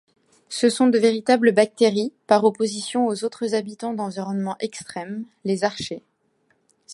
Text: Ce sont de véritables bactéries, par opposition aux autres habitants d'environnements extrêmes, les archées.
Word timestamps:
Ce 0.49 0.71
sont 0.71 0.87
de 0.87 0.97
véritables 0.97 1.51
bactéries, 1.51 2.11
par 2.25 2.43
opposition 2.43 3.05
aux 3.05 3.23
autres 3.23 3.53
habitants 3.53 3.93
d'environnements 3.93 4.55
extrêmes, 4.59 5.25
les 5.45 5.63
archées. 5.63 6.01